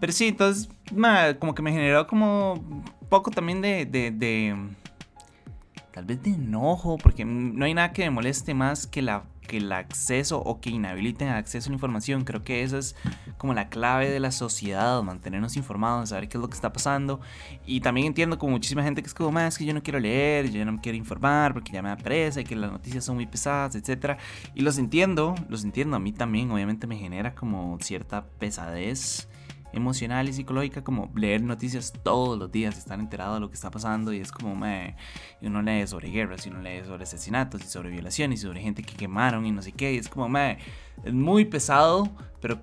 Pero 0.00 0.12
sí 0.12 0.28
entonces 0.28 0.68
como 1.38 1.54
que 1.54 1.62
me 1.62 1.72
generó 1.72 2.06
como 2.06 2.84
poco 3.08 3.30
también 3.30 3.62
de 3.62 3.86
tal 5.96 6.04
vez 6.04 6.22
de 6.22 6.32
enojo, 6.32 6.98
porque 6.98 7.24
no 7.24 7.64
hay 7.64 7.72
nada 7.72 7.94
que 7.94 8.02
me 8.02 8.10
moleste 8.10 8.52
más 8.52 8.86
que, 8.86 9.00
la, 9.00 9.24
que 9.48 9.56
el 9.56 9.72
acceso 9.72 10.38
o 10.38 10.60
que 10.60 10.68
inhabiliten 10.68 11.28
el 11.28 11.36
acceso 11.36 11.68
a 11.68 11.70
la 11.70 11.76
información. 11.76 12.24
Creo 12.24 12.44
que 12.44 12.62
esa 12.62 12.76
es 12.76 12.94
como 13.38 13.54
la 13.54 13.70
clave 13.70 14.10
de 14.10 14.20
la 14.20 14.30
sociedad, 14.30 15.02
mantenernos 15.02 15.56
informados, 15.56 16.10
saber 16.10 16.28
qué 16.28 16.36
es 16.36 16.42
lo 16.42 16.50
que 16.50 16.54
está 16.54 16.70
pasando. 16.70 17.22
Y 17.64 17.80
también 17.80 18.08
entiendo 18.08 18.38
como 18.38 18.52
muchísima 18.52 18.82
gente 18.82 19.00
que 19.00 19.08
es 19.08 19.14
como, 19.14 19.32
más 19.32 19.56
que 19.56 19.64
yo 19.64 19.72
no 19.72 19.82
quiero 19.82 19.98
leer, 19.98 20.50
yo 20.50 20.66
no 20.66 20.72
me 20.72 20.80
quiero 20.82 20.98
informar 20.98 21.54
porque 21.54 21.72
ya 21.72 21.80
me 21.80 21.88
da 21.88 21.96
pereza 21.96 22.42
y 22.42 22.44
que 22.44 22.56
las 22.56 22.70
noticias 22.70 23.02
son 23.02 23.14
muy 23.14 23.24
pesadas, 23.24 23.74
etc. 23.74 24.18
Y 24.54 24.60
los 24.60 24.76
entiendo, 24.76 25.34
los 25.48 25.64
entiendo. 25.64 25.96
A 25.96 25.98
mí 25.98 26.12
también, 26.12 26.50
obviamente, 26.50 26.86
me 26.86 26.98
genera 26.98 27.34
como 27.34 27.78
cierta 27.80 28.26
pesadez 28.38 29.28
emocional 29.76 30.28
y 30.28 30.32
psicológica 30.32 30.82
como 30.82 31.10
leer 31.14 31.42
noticias 31.42 31.92
todos 32.02 32.38
los 32.38 32.50
días, 32.50 32.76
estar 32.76 32.98
enterado 32.98 33.34
de 33.34 33.40
lo 33.40 33.48
que 33.48 33.54
está 33.54 33.70
pasando 33.70 34.12
y 34.12 34.18
es 34.18 34.32
como 34.32 34.54
me, 34.56 34.96
uno 35.42 35.62
lee 35.62 35.86
sobre 35.86 36.10
guerras 36.10 36.46
y 36.46 36.50
uno 36.50 36.60
lee 36.60 36.82
sobre 36.84 37.04
asesinatos 37.04 37.62
y 37.62 37.66
sobre 37.66 37.90
violaciones 37.90 38.40
y 38.40 38.42
sobre 38.42 38.60
gente 38.60 38.82
que 38.82 38.94
quemaron 38.94 39.46
y 39.46 39.52
no 39.52 39.62
sé 39.62 39.72
qué, 39.72 39.94
y 39.94 39.98
es 39.98 40.08
como 40.08 40.28
me, 40.28 40.58
es 41.04 41.12
muy 41.12 41.44
pesado, 41.44 42.08
pero 42.40 42.60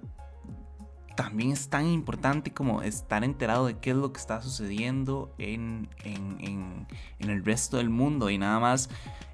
también 1.15 1.51
es 1.51 1.69
tan 1.69 1.87
importante 1.87 2.51
como 2.51 2.81
estar 2.81 3.23
enterado 3.23 3.67
de 3.67 3.77
qué 3.77 3.91
es 3.91 3.95
lo 3.95 4.11
que 4.11 4.19
está 4.19 4.41
sucediendo 4.41 5.33
en, 5.37 5.89
en, 6.03 6.37
en, 7.19 7.29
el 7.29 7.45
resto 7.45 7.77
del 7.77 7.89
mundo 7.89 8.29
y 8.29 8.37
nada 8.37 8.59
más 8.59 8.89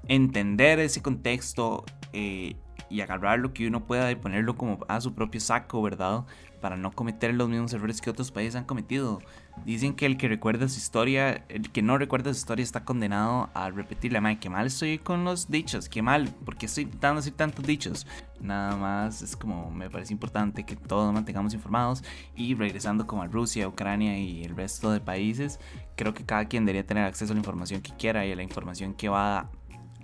entender 0.06 0.78
ese 0.78 1.02
contexto. 1.02 1.84
Eh, 2.12 2.56
y 2.90 3.00
agarrar 3.00 3.38
lo 3.38 3.54
que 3.54 3.66
uno 3.66 3.84
pueda 3.86 4.10
y 4.10 4.16
ponerlo 4.16 4.56
como 4.56 4.80
a 4.88 5.00
su 5.00 5.14
propio 5.14 5.40
saco, 5.40 5.80
¿verdad? 5.80 6.24
Para 6.60 6.76
no 6.76 6.90
cometer 6.90 7.32
los 7.32 7.48
mismos 7.48 7.72
errores 7.72 8.00
que 8.00 8.10
otros 8.10 8.30
países 8.30 8.56
han 8.56 8.64
cometido. 8.64 9.20
Dicen 9.64 9.94
que 9.94 10.06
el 10.06 10.16
que 10.16 10.28
recuerda 10.28 10.68
su 10.68 10.78
historia, 10.78 11.44
el 11.48 11.70
que 11.70 11.82
no 11.82 11.98
recuerda 11.98 12.32
su 12.32 12.38
historia 12.38 12.62
está 12.62 12.84
condenado 12.84 13.48
a 13.54 13.70
repetirla. 13.70 14.20
Madre, 14.20 14.38
qué 14.40 14.50
mal 14.50 14.66
estoy 14.66 14.98
con 14.98 15.24
los 15.24 15.50
dichos, 15.50 15.88
qué 15.88 16.02
mal, 16.02 16.34
porque 16.44 16.66
estoy 16.66 16.84
intentando 16.84 17.20
decir 17.20 17.34
tantos 17.34 17.64
dichos. 17.64 18.06
Nada 18.40 18.76
más 18.76 19.22
es 19.22 19.36
como 19.36 19.70
me 19.70 19.90
parece 19.90 20.12
importante 20.12 20.64
que 20.64 20.76
todos 20.76 21.12
mantengamos 21.12 21.54
informados 21.54 22.02
y 22.34 22.54
regresando 22.54 23.06
como 23.06 23.22
a 23.22 23.26
Rusia, 23.26 23.68
Ucrania 23.68 24.18
y 24.18 24.42
el 24.44 24.56
resto 24.56 24.90
de 24.90 25.00
países, 25.00 25.60
creo 25.96 26.14
que 26.14 26.24
cada 26.24 26.46
quien 26.46 26.64
debería 26.64 26.86
tener 26.86 27.04
acceso 27.04 27.32
a 27.32 27.34
la 27.34 27.40
información 27.40 27.82
que 27.82 27.94
quiera 27.96 28.26
y 28.26 28.32
a 28.32 28.36
la 28.36 28.42
información 28.42 28.94
que 28.94 29.08
va 29.08 29.50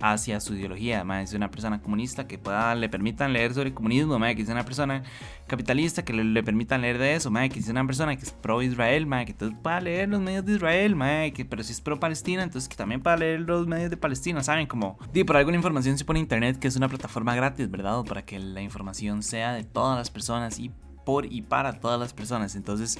hacia 0.01 0.39
su 0.39 0.53
ideología. 0.53 0.97
Además, 0.97 1.29
es 1.29 1.33
una 1.33 1.49
persona 1.49 1.81
comunista 1.81 2.27
que 2.27 2.37
pueda, 2.37 2.75
le 2.75 2.89
permitan 2.89 3.33
leer 3.33 3.53
sobre 3.53 3.73
comunismo, 3.73 4.19
que 4.19 4.41
es 4.41 4.49
una 4.49 4.63
persona 4.63 5.03
capitalista 5.47 6.03
que 6.03 6.13
le, 6.13 6.43
permitan 6.43 6.81
leer 6.81 6.97
de 6.97 7.15
eso, 7.15 7.31
que 7.31 7.59
es 7.59 7.67
una 7.69 7.85
persona 7.85 8.15
que 8.15 8.23
es 8.23 8.31
pro 8.31 8.61
Israel, 8.61 9.07
que 9.25 9.31
entonces 9.31 9.57
pueda 9.61 9.79
leer 9.81 10.09
los 10.09 10.21
medios 10.21 10.45
de 10.45 10.55
Israel, 10.55 10.95
que, 11.33 11.45
pero 11.45 11.63
si 11.63 11.71
es 11.71 11.81
pro 11.81 11.99
Palestina, 11.99 12.43
entonces 12.43 12.69
que 12.69 12.75
también 12.75 13.01
pueda 13.01 13.17
leer 13.17 13.41
los 13.41 13.67
medios 13.67 13.89
de 13.89 13.97
Palestina, 13.97 14.43
¿saben? 14.43 14.67
Como, 14.67 14.97
di, 15.13 15.23
por 15.23 15.37
alguna 15.37 15.57
información 15.57 15.97
se 15.97 16.05
pone 16.05 16.19
internet, 16.19 16.59
que 16.59 16.67
es 16.67 16.75
una 16.75 16.89
plataforma 16.89 17.35
gratis, 17.35 17.69
¿verdad? 17.69 18.03
Para 18.03 18.23
que 18.23 18.39
la 18.39 18.61
información 18.61 19.23
sea 19.23 19.53
de 19.53 19.63
todas 19.63 19.97
las 19.97 20.09
personas 20.09 20.59
y 20.59 20.71
por 21.05 21.25
y 21.25 21.41
para 21.41 21.79
todas 21.79 21.99
las 21.99 22.13
personas. 22.13 22.55
Entonces, 22.55 22.99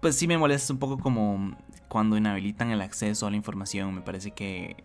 pues 0.00 0.16
sí 0.16 0.26
me 0.26 0.36
molesta 0.36 0.72
un 0.72 0.78
poco 0.78 0.98
como 0.98 1.56
cuando 1.88 2.16
inhabilitan 2.16 2.70
el 2.70 2.80
acceso 2.80 3.26
a 3.26 3.30
la 3.30 3.36
información. 3.36 3.94
Me 3.94 4.00
parece 4.02 4.32
que 4.32 4.76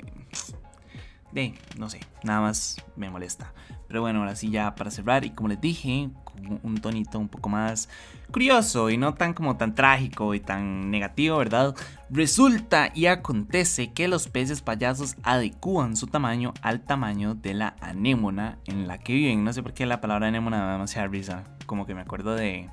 de, 1.31 1.53
no 1.77 1.89
sé, 1.89 2.00
nada 2.24 2.41
más 2.41 2.77
me 2.96 3.10
molesta. 3.10 3.53
Pero 3.88 4.01
bueno, 4.01 4.19
ahora 4.19 4.36
sí 4.36 4.50
ya 4.50 4.75
para 4.75 4.91
cerrar 4.91 5.24
y 5.25 5.29
como 5.29 5.50
les 5.50 5.62
dije, 5.62 6.10
con 6.24 6.60
un 6.62 6.77
tonito 6.77 7.19
un 7.19 7.29
poco 7.29 7.50
más 7.50 7.89
curioso 8.31 8.89
y 8.89 8.98
no 8.98 9.13
tan 9.13 9.34
como 9.34 9.55
tan 9.57 9.75
trágico 9.75 10.34
y 10.34 10.39
tan 10.39 10.91
negativo, 10.91 11.38
¿verdad? 11.38 11.75
Resulta 12.10 12.91
y 12.93 13.05
acontece 13.05 13.93
que 13.93 14.07
los 14.07 14.27
peces 14.27 14.62
payasos 14.62 15.15
adecúan 15.24 15.96
su 15.96 16.07
tamaño 16.07 16.53
al 16.62 16.81
tamaño 16.81 17.36
de 17.36 17.53
la 17.53 17.75
anémona 17.79 18.57
en 18.65 18.88
la 18.88 18.98
que 18.98 19.13
viven. 19.13 19.43
No 19.43 19.53
sé 19.53 19.63
por 19.63 19.74
qué 19.74 19.86
la 19.86 20.01
palabra 20.01 20.27
anémona 20.27 20.57
me 20.57 20.65
da 20.65 20.72
demasiada 20.74 21.07
risa. 21.07 21.43
Como 21.65 21.86
que 21.86 21.96
me 21.96 22.01
acuerdo 22.01 22.36
de 22.36 22.69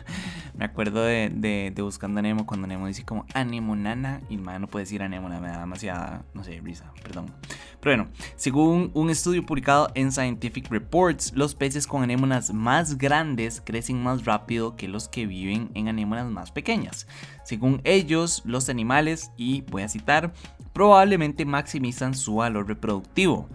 me 0.60 0.66
acuerdo 0.66 1.02
de, 1.02 1.30
de, 1.34 1.82
Buscando 1.82 2.20
a 2.20 2.44
cuando 2.44 2.66
Nemo 2.66 2.86
dice 2.86 3.02
como 3.02 3.24
anemonana 3.32 4.20
y 4.28 4.36
no 4.36 4.66
puede 4.66 4.84
decir 4.84 5.02
anemona, 5.02 5.40
me 5.40 5.48
da 5.48 5.60
demasiada, 5.60 6.22
no 6.34 6.44
sé, 6.44 6.60
risa, 6.60 6.92
perdón. 7.02 7.32
Pero 7.80 7.96
bueno, 7.96 8.12
según 8.36 8.90
un 8.92 9.08
estudio 9.08 9.44
publicado 9.46 9.88
en 9.94 10.12
Scientific 10.12 10.68
Reports, 10.70 11.32
los 11.34 11.54
peces 11.54 11.86
con 11.86 12.02
anémonas 12.02 12.52
más 12.52 12.98
grandes 12.98 13.62
crecen 13.64 14.02
más 14.02 14.26
rápido 14.26 14.76
que 14.76 14.86
los 14.86 15.08
que 15.08 15.24
viven 15.24 15.70
en 15.72 15.88
anémonas 15.88 16.30
más 16.30 16.52
pequeñas. 16.52 17.06
Según 17.42 17.80
ellos, 17.84 18.42
los 18.44 18.68
animales, 18.68 19.32
y 19.38 19.62
voy 19.62 19.80
a 19.80 19.88
citar, 19.88 20.34
probablemente 20.74 21.46
maximizan 21.46 22.14
su 22.14 22.34
valor 22.34 22.68
reproductivo. 22.68 23.48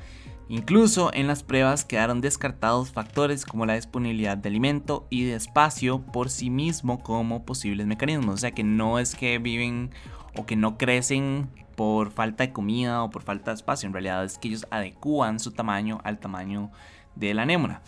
Incluso 0.48 1.12
en 1.14 1.26
las 1.28 1.42
pruebas 1.42 1.86
quedaron 1.86 2.22
descartados 2.22 2.92
factores 2.92 3.46
como 3.46 3.66
la 3.66 3.74
disponibilidad 3.74 4.38
de 4.38 4.50
alimento 4.50 5.08
y 5.10 5.24
de 5.24 5.36
espacio 5.36 6.02
por 6.02 6.30
sí 6.30 6.52
mismo 6.52 7.02
como 7.02 7.46
posibles 7.46 7.88
mecanismos. 7.88 8.36
O 8.36 8.38
sea 8.38 8.52
que 8.52 8.64
no 8.64 9.00
es 9.00 9.16
que 9.16 9.40
viven 9.40 9.90
o 10.38 10.46
que 10.46 10.56
no 10.56 10.78
crecen 10.78 11.50
por 11.76 12.12
falta 12.12 12.46
de 12.46 12.54
comida 12.54 13.04
o 13.04 13.10
por 13.10 13.24
falta 13.24 13.52
de 13.52 13.56
espacio. 13.56 13.88
En 13.88 13.94
realidad 13.94 14.24
es 14.24 14.38
que 14.38 14.50
ellos 14.50 14.68
adecúan 14.70 15.40
su 15.40 15.52
tamaño 15.52 16.00
al 16.04 16.20
tamaño 16.20 16.72
de 17.16 17.34
la 17.34 17.42
anémona. 17.42 17.82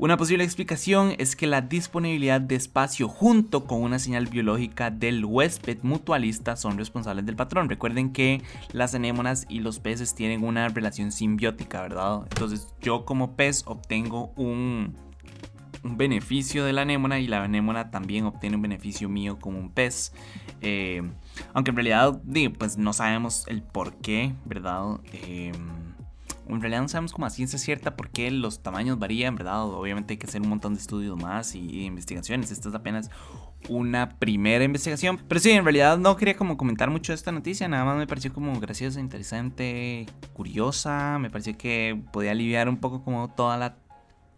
Una 0.00 0.16
posible 0.16 0.44
explicación 0.44 1.12
es 1.18 1.36
que 1.36 1.46
la 1.46 1.60
disponibilidad 1.60 2.40
de 2.40 2.54
espacio 2.54 3.06
junto 3.06 3.66
con 3.66 3.82
una 3.82 3.98
señal 3.98 4.28
biológica 4.28 4.90
del 4.90 5.26
huésped 5.26 5.76
mutualista 5.82 6.56
son 6.56 6.78
responsables 6.78 7.26
del 7.26 7.36
patrón. 7.36 7.68
Recuerden 7.68 8.10
que 8.10 8.40
las 8.72 8.94
anémonas 8.94 9.44
y 9.50 9.60
los 9.60 9.78
peces 9.78 10.14
tienen 10.14 10.42
una 10.42 10.68
relación 10.68 11.12
simbiótica, 11.12 11.82
¿verdad? 11.82 12.22
Entonces 12.30 12.72
yo 12.80 13.04
como 13.04 13.36
pez 13.36 13.62
obtengo 13.66 14.32
un, 14.36 14.96
beneficio 15.82 16.64
de 16.64 16.72
la 16.72 16.80
anémona 16.80 17.20
y 17.20 17.26
la 17.26 17.44
anémona 17.44 17.90
también 17.90 18.24
obtiene 18.24 18.56
un 18.56 18.62
beneficio 18.62 19.10
mío 19.10 19.38
como 19.38 19.58
un 19.58 19.70
pez. 19.70 20.14
Eh, 20.62 21.02
aunque 21.52 21.72
en 21.72 21.76
realidad 21.76 22.22
pues 22.58 22.78
no 22.78 22.94
sabemos 22.94 23.44
el 23.48 23.62
por 23.62 23.96
qué, 23.96 24.32
¿verdad? 24.46 24.98
Eh, 25.12 25.52
en 26.54 26.60
realidad 26.60 26.82
no 26.82 26.88
sabemos 26.88 27.12
como 27.12 27.26
a 27.26 27.30
ciencia 27.30 27.58
cierta 27.58 27.96
por 27.96 28.10
qué 28.10 28.30
los 28.30 28.62
tamaños 28.62 28.98
varían, 28.98 29.36
¿verdad? 29.36 29.64
Obviamente 29.64 30.14
hay 30.14 30.18
que 30.18 30.26
hacer 30.26 30.42
un 30.42 30.48
montón 30.48 30.74
de 30.74 30.80
estudios 30.80 31.16
más 31.16 31.54
y, 31.54 31.84
investigaciones. 31.84 32.50
Esta 32.50 32.68
es 32.68 32.74
apenas 32.74 33.10
una 33.68 34.18
primera 34.18 34.64
investigación. 34.64 35.20
Pero 35.28 35.40
sí, 35.40 35.50
en 35.50 35.64
realidad 35.64 35.98
no 35.98 36.16
quería 36.16 36.36
como 36.36 36.56
comentar 36.56 36.90
mucho 36.90 37.12
esta 37.12 37.32
noticia, 37.32 37.68
nada 37.68 37.84
más 37.84 37.96
me 37.96 38.06
pareció 38.06 38.32
como 38.32 38.58
graciosa, 38.58 39.00
interesante, 39.00 40.06
curiosa, 40.32 41.18
me 41.18 41.30
pareció 41.30 41.56
que 41.56 42.00
podía 42.12 42.32
aliviar 42.32 42.68
un 42.68 42.78
poco 42.78 43.02
como 43.02 43.32
toda 43.34 43.56
la 43.56 43.76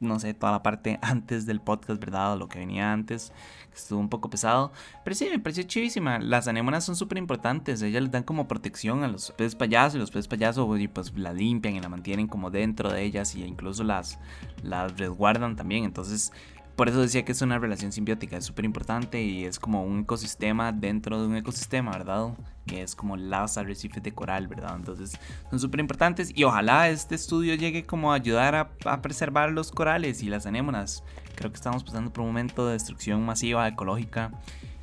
no 0.02 0.18
sé, 0.20 0.34
toda 0.34 0.52
la 0.52 0.62
parte 0.62 0.98
antes 1.02 1.46
del 1.46 1.60
podcast, 1.60 2.00
¿verdad? 2.00 2.34
O 2.34 2.36
lo 2.36 2.48
que 2.48 2.58
venía 2.58 2.92
antes, 2.92 3.32
que 3.70 3.76
estuvo 3.78 4.00
un 4.00 4.08
poco 4.08 4.28
pesado. 4.28 4.72
Pero 5.04 5.14
sí, 5.14 5.28
me 5.30 5.38
pareció 5.38 5.62
chivísima. 5.64 6.18
Las 6.18 6.48
anémonas 6.48 6.84
son 6.84 6.96
súper 6.96 7.18
importantes. 7.18 7.82
Ellas 7.82 8.02
les 8.02 8.10
dan 8.10 8.22
como 8.22 8.48
protección 8.48 9.04
a 9.04 9.08
los 9.08 9.32
peces 9.32 9.54
payasos 9.54 9.96
y 9.96 9.98
los 9.98 10.10
peces 10.10 10.28
payasos 10.28 10.80
y 10.80 10.88
pues 10.88 11.16
la 11.16 11.32
limpian 11.32 11.74
y 11.74 11.80
la 11.80 11.88
mantienen 11.88 12.26
como 12.26 12.50
dentro 12.50 12.92
de 12.92 13.02
ellas 13.02 13.34
y 13.34 13.44
incluso 13.44 13.84
las, 13.84 14.18
las 14.62 14.96
resguardan 14.98 15.56
también. 15.56 15.84
Entonces 15.84 16.32
por 16.76 16.88
eso 16.88 17.00
decía 17.00 17.24
que 17.24 17.32
es 17.32 17.42
una 17.42 17.58
relación 17.58 17.92
simbiótica, 17.92 18.36
es 18.36 18.44
súper 18.44 18.64
importante 18.64 19.22
y 19.22 19.44
es 19.44 19.58
como 19.58 19.84
un 19.84 20.00
ecosistema 20.00 20.72
dentro 20.72 21.20
de 21.20 21.26
un 21.26 21.36
ecosistema, 21.36 21.92
¿verdad? 21.92 22.34
Que 22.66 22.82
es 22.82 22.94
como 22.94 23.16
las 23.16 23.58
arrecifes 23.58 24.02
de 24.02 24.12
coral, 24.12 24.48
¿verdad? 24.48 24.76
Entonces 24.76 25.18
son 25.50 25.60
súper 25.60 25.80
importantes 25.80 26.32
y 26.34 26.44
ojalá 26.44 26.88
este 26.88 27.14
estudio 27.14 27.54
llegue 27.54 27.84
como 27.84 28.12
a 28.12 28.16
ayudar 28.16 28.54
a, 28.54 29.02
preservar 29.02 29.52
los 29.52 29.70
corales 29.70 30.22
y 30.22 30.28
las 30.28 30.46
anémonas. 30.46 31.04
Creo 31.34 31.50
que 31.50 31.56
estamos 31.56 31.84
pasando 31.84 32.12
por 32.12 32.22
un 32.22 32.28
momento 32.28 32.66
de 32.66 32.74
destrucción 32.74 33.24
masiva 33.24 33.68
ecológica 33.68 34.32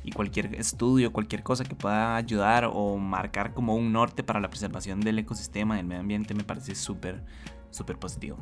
y 0.04 0.12
cualquier 0.12 0.54
estudio, 0.54 1.12
cualquier 1.12 1.42
cosa 1.42 1.64
que 1.64 1.74
pueda 1.74 2.16
ayudar 2.16 2.70
o 2.72 2.96
marcar 2.98 3.52
como 3.52 3.74
un 3.74 3.92
norte 3.92 4.22
para 4.22 4.40
la 4.40 4.48
preservación 4.48 5.00
del 5.00 5.18
ecosistema, 5.18 5.76
del 5.76 5.86
medio 5.86 6.00
ambiente, 6.00 6.34
me 6.34 6.44
parece 6.44 6.74
súper, 6.74 7.24
súper 7.70 7.98
positivo. 7.98 8.38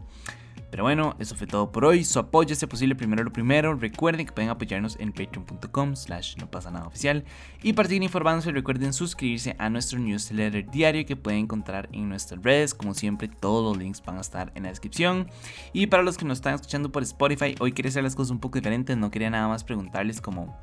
Pero 0.70 0.82
bueno, 0.82 1.16
eso 1.18 1.34
fue 1.34 1.46
todo 1.46 1.72
por 1.72 1.84
hoy. 1.84 2.04
Su 2.04 2.18
apoyo 2.18 2.52
es 2.52 2.64
posible 2.66 2.94
primero 2.94 3.25
lo 3.25 3.32
primero. 3.32 3.75
Recuerden 3.75 4.26
que 4.26 4.32
pueden 4.32 4.50
apoyarnos 4.50 4.96
en 5.00 5.12
patreon.com 5.12 5.96
slash 5.96 6.37
no 6.37 6.50
pasa 6.50 6.70
nada 6.70 6.87
oficial. 6.87 7.25
Y 7.62 7.72
para 7.72 7.88
seguir 7.88 8.02
informándose 8.02 8.52
recuerden 8.52 8.92
suscribirse 8.92 9.56
a 9.58 9.70
nuestro 9.70 9.98
newsletter 9.98 10.70
diario 10.70 11.06
que 11.06 11.16
pueden 11.16 11.40
encontrar 11.40 11.88
en 11.92 12.08
nuestras 12.08 12.42
redes. 12.42 12.75
Como 12.75 12.94
siempre, 12.94 13.28
todos 13.28 13.64
los 13.64 13.82
links 13.82 14.02
van 14.04 14.18
a 14.18 14.20
estar 14.20 14.52
en 14.54 14.64
la 14.64 14.68
descripción. 14.68 15.28
Y 15.72 15.87
para 15.87 16.02
los 16.02 16.18
que 16.18 16.25
nos 16.25 16.38
están 16.38 16.54
escuchando 16.54 16.92
por 16.92 17.02
Spotify, 17.02 17.54
hoy 17.60 17.72
quería 17.72 17.88
hacer 17.88 18.02
las 18.02 18.14
cosas 18.14 18.30
un 18.32 18.40
poco 18.40 18.58
diferentes. 18.58 18.96
No 18.96 19.10
quería 19.10 19.30
nada 19.30 19.48
más 19.48 19.64
preguntarles 19.64 20.20
como 20.20 20.58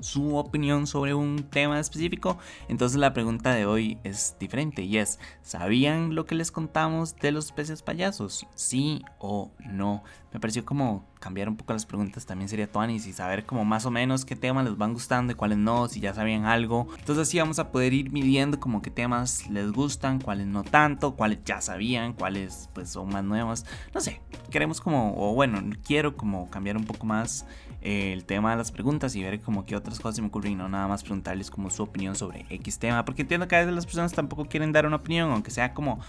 su 0.00 0.36
opinión 0.36 0.86
sobre 0.86 1.14
un 1.14 1.44
tema 1.44 1.80
específico. 1.80 2.38
Entonces 2.68 2.98
la 2.98 3.12
pregunta 3.12 3.52
de 3.54 3.66
hoy 3.66 3.98
es 4.04 4.36
diferente 4.38 4.82
y 4.82 4.98
es, 4.98 5.18
¿sabían 5.42 6.14
lo 6.14 6.26
que 6.26 6.34
les 6.34 6.50
contamos 6.50 7.16
de 7.16 7.32
los 7.32 7.52
peces 7.52 7.82
payasos? 7.82 8.46
¿Sí 8.54 9.02
o 9.18 9.50
no? 9.60 10.02
Me 10.32 10.40
pareció 10.40 10.64
como 10.64 11.04
cambiar 11.24 11.48
un 11.48 11.56
poco 11.56 11.72
las 11.72 11.86
preguntas 11.86 12.26
también 12.26 12.50
sería 12.50 12.70
tuanis 12.70 13.06
y 13.06 13.14
saber 13.14 13.46
como 13.46 13.64
más 13.64 13.86
o 13.86 13.90
menos 13.90 14.26
qué 14.26 14.36
temas 14.36 14.66
les 14.66 14.76
van 14.76 14.92
gustando 14.92 15.32
y 15.32 15.34
cuáles 15.34 15.56
no, 15.56 15.88
si 15.88 15.98
ya 15.98 16.12
sabían 16.12 16.44
algo. 16.44 16.86
Entonces 16.98 17.26
así 17.26 17.38
vamos 17.38 17.58
a 17.58 17.72
poder 17.72 17.94
ir 17.94 18.12
midiendo 18.12 18.60
como 18.60 18.82
qué 18.82 18.90
temas 18.90 19.48
les 19.48 19.72
gustan, 19.72 20.20
cuáles 20.20 20.46
no 20.46 20.64
tanto, 20.64 21.16
cuáles 21.16 21.38
ya 21.46 21.62
sabían, 21.62 22.12
cuáles 22.12 22.68
pues 22.74 22.90
son 22.90 23.08
más 23.08 23.24
nuevos. 23.24 23.64
No 23.94 24.02
sé, 24.02 24.20
queremos 24.50 24.82
como, 24.82 25.14
o 25.16 25.34
bueno, 25.34 25.62
quiero 25.82 26.14
como 26.14 26.50
cambiar 26.50 26.76
un 26.76 26.84
poco 26.84 27.06
más 27.06 27.46
el 27.80 28.26
tema 28.26 28.50
de 28.50 28.58
las 28.58 28.70
preguntas 28.70 29.16
y 29.16 29.22
ver 29.22 29.40
como 29.40 29.64
qué 29.64 29.76
otras 29.76 30.00
cosas 30.00 30.16
se 30.16 30.20
me 30.20 30.28
ocurren 30.28 30.52
y 30.52 30.56
no 30.56 30.68
nada 30.68 30.88
más 30.88 31.02
preguntarles 31.02 31.50
como 31.50 31.70
su 31.70 31.84
opinión 31.84 32.16
sobre 32.16 32.44
X 32.50 32.78
tema. 32.78 33.06
Porque 33.06 33.22
entiendo 33.22 33.48
que 33.48 33.56
a 33.56 33.60
veces 33.60 33.74
las 33.74 33.86
personas 33.86 34.12
tampoco 34.12 34.44
quieren 34.44 34.72
dar 34.72 34.84
una 34.84 34.96
opinión, 34.96 35.30
aunque 35.30 35.50
sea 35.50 35.72
como 35.72 36.00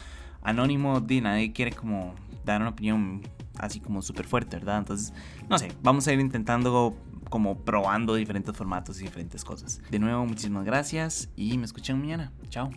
anónimo, 0.42 1.00
de 1.00 1.22
nadie 1.22 1.54
quiere 1.54 1.72
como 1.72 2.16
dar 2.44 2.60
una 2.60 2.72
opinión 2.72 3.22
así 3.60 3.80
como 3.80 4.02
súper 4.02 4.26
fuerte, 4.26 4.58
¿verdad? 4.58 4.80
Entonces, 4.80 5.14
no 5.50 5.58
sé, 5.58 5.72
vamos 5.82 6.08
a 6.08 6.14
ir 6.14 6.20
intentando 6.20 6.96
como 7.30 7.58
probando 7.60 8.16
diferentes 8.16 8.56
formatos 8.56 9.00
y 9.02 9.04
diferentes 9.04 9.44
cosas. 9.44 9.82
De 9.90 10.00
nuevo, 10.00 10.26
muchísimas 10.26 10.66
gracias 10.66 11.30
y 11.36 11.58
me 11.58 11.66
escuchan 11.66 12.00
mañana. 12.00 12.32
Chao. 12.50 12.70